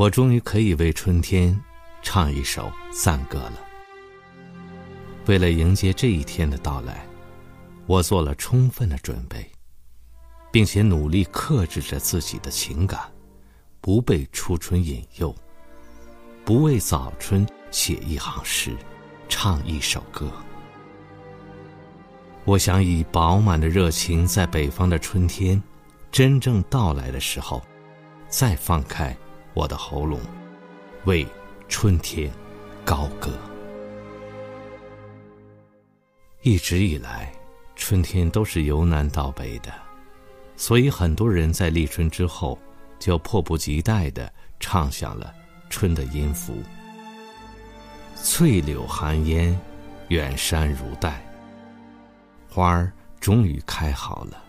[0.00, 1.54] 我终于可以为春天
[2.00, 3.60] 唱一首赞歌了。
[5.26, 7.06] 为了迎接这一天的到来，
[7.84, 9.46] 我做了充分的准备，
[10.50, 12.98] 并且努力克制着自己的情感，
[13.82, 15.36] 不被初春引诱，
[16.46, 18.74] 不为早春写一行诗，
[19.28, 20.32] 唱一首歌。
[22.46, 25.62] 我想以饱满的热情，在北方的春天
[26.10, 27.62] 真正到来的时候，
[28.30, 29.14] 再放开。
[29.54, 30.20] 我的喉咙，
[31.04, 31.26] 为
[31.68, 32.30] 春天
[32.84, 33.32] 高歌。
[36.42, 37.32] 一直以来，
[37.76, 39.72] 春天都是由南到北的，
[40.56, 42.58] 所以很多人在立春之后，
[42.98, 45.34] 就迫不及待的唱响了
[45.68, 46.62] 春的音符。
[48.14, 49.58] 翠柳含烟，
[50.08, 51.20] 远山如黛。
[52.48, 54.42] 花儿终于开好了，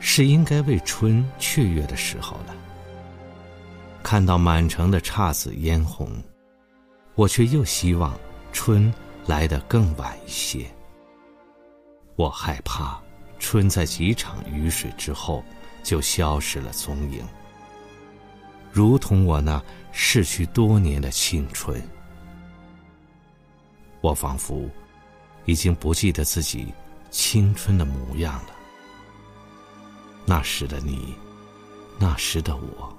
[0.00, 2.54] 是应该为春雀跃的时候了。
[4.02, 6.10] 看到满城的姹紫嫣红，
[7.14, 8.18] 我却又希望
[8.52, 8.92] 春
[9.26, 10.66] 来得更晚一些。
[12.16, 13.00] 我害怕
[13.38, 15.44] 春在几场雨水之后
[15.82, 17.22] 就消失了踪影，
[18.72, 21.80] 如同我那逝去多年的青春。
[24.00, 24.68] 我仿佛
[25.44, 26.72] 已经不记得自己
[27.10, 28.50] 青春的模样了。
[30.24, 31.14] 那时的你，
[31.98, 32.97] 那时的我。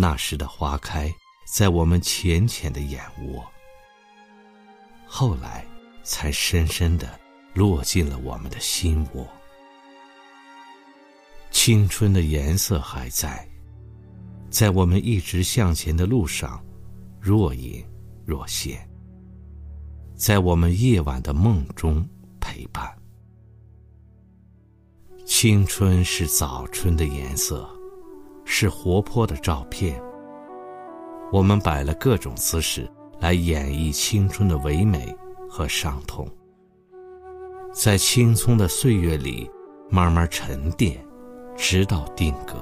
[0.00, 3.44] 那时的花开，在我们浅浅的眼窝，
[5.04, 5.62] 后来
[6.02, 7.20] 才深深的
[7.52, 9.28] 落进了我们的心窝。
[11.50, 13.46] 青春的颜色还在，
[14.48, 16.64] 在我们一直向前的路上，
[17.20, 17.84] 若隐
[18.24, 18.88] 若现，
[20.16, 22.08] 在我们夜晚的梦中
[22.40, 22.90] 陪伴。
[25.26, 27.79] 青春是早春的颜色。
[28.52, 30.02] 是活泼的照片。
[31.32, 32.90] 我们摆了各种姿势
[33.20, 35.16] 来演绎青春的唯美
[35.48, 36.28] 和伤痛，
[37.72, 39.48] 在青葱的岁月里
[39.88, 41.00] 慢慢沉淀，
[41.56, 42.54] 直到定格。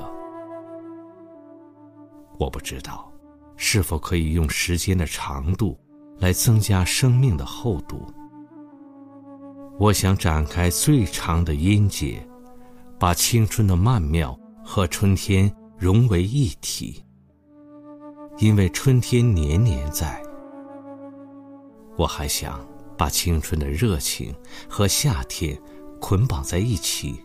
[2.39, 3.11] 我不知道，
[3.57, 5.75] 是否可以用时间的长度
[6.19, 8.07] 来增加生命的厚度。
[9.79, 12.23] 我想展开最长的音节，
[12.99, 15.51] 把青春的曼妙和春天。
[15.79, 17.05] 融为一体，
[18.39, 20.21] 因为春天年年在。
[21.97, 22.67] 我还想
[22.97, 24.35] 把青春的热情
[24.69, 25.57] 和夏天
[26.01, 27.23] 捆绑在一起，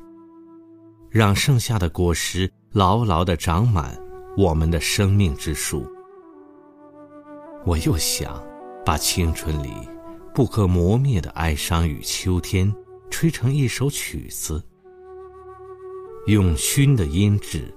[1.10, 4.00] 让剩下的果实牢牢的长满
[4.38, 5.92] 我们的生命之树。
[7.66, 8.40] 我又想
[8.86, 9.74] 把青春里
[10.32, 12.72] 不可磨灭的哀伤与秋天
[13.10, 14.64] 吹成一首曲子，
[16.28, 17.74] 用熏的音质。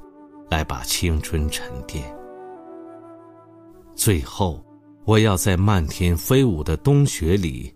[0.49, 2.05] 来把青春沉淀。
[3.95, 4.65] 最后，
[5.05, 7.75] 我要在漫天飞舞的冬雪里，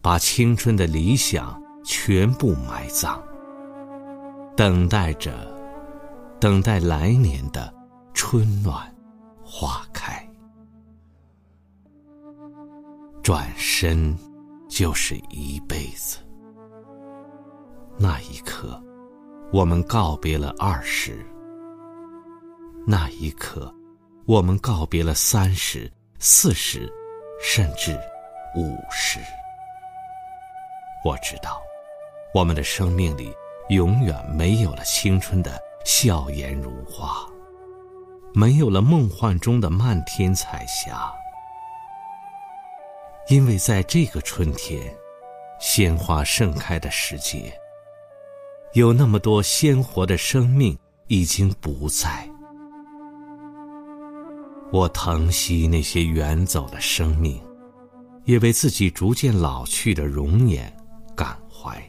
[0.00, 3.20] 把青春的理想全部埋葬，
[4.56, 5.32] 等待着，
[6.40, 7.72] 等待来年的
[8.14, 8.94] 春暖
[9.42, 10.26] 花开。
[13.22, 14.16] 转身
[14.68, 16.18] 就是一辈子。
[17.98, 18.82] 那一刻，
[19.52, 21.26] 我们告别了二十。
[22.90, 23.70] 那一刻，
[24.24, 26.90] 我们告别了三十、四十，
[27.38, 27.92] 甚至
[28.56, 29.20] 五十。
[31.04, 31.60] 我知道，
[32.32, 33.30] 我们的生命里
[33.68, 37.14] 永远没有了青春的笑颜如花，
[38.32, 41.12] 没有了梦幻中的漫天彩霞。
[43.28, 44.80] 因为在这个春天，
[45.60, 47.52] 鲜花盛开的时节，
[48.72, 50.74] 有那么多鲜活的生命
[51.08, 52.26] 已经不在。
[54.70, 57.40] 我疼惜那些远走的生命，
[58.24, 60.70] 也为自己逐渐老去的容颜
[61.16, 61.82] 感怀。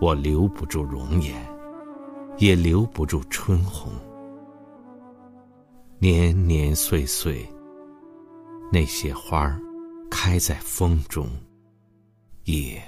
[0.00, 1.34] 我留不住容颜，
[2.38, 3.92] 也留不住春红。
[6.00, 7.48] 年年岁岁，
[8.72, 9.60] 那些花儿
[10.10, 11.28] 开在风中，
[12.44, 12.82] 也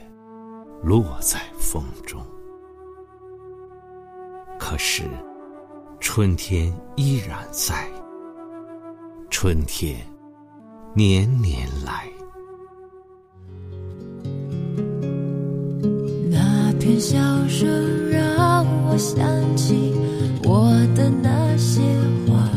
[0.83, 2.21] 落在风中。
[4.59, 5.05] 可是。
[6.01, 7.89] 春天依然在，
[9.29, 9.97] 春天
[10.95, 12.09] 年年来。
[16.31, 17.69] 那片笑声
[18.11, 19.27] 让我想
[19.57, 19.93] 起
[20.45, 21.81] 我的那些
[22.27, 22.49] 花，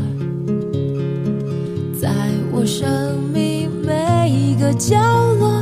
[1.99, 2.09] 在
[2.51, 4.95] 我生命每一个角
[5.35, 5.58] 落，